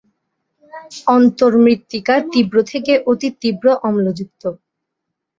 [1.07, 4.43] অন্তর্মৃত্তিকা তীব্র থেকে অতি তীব্র অম্লযুক্ত।